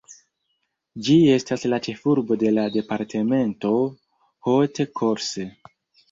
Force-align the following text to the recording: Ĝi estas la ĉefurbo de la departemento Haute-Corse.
Ĝi 1.07 1.17
estas 1.33 1.65
la 1.73 1.77
ĉefurbo 1.87 2.37
de 2.43 2.53
la 2.57 2.63
departemento 2.75 3.71
Haute-Corse. 4.49 5.47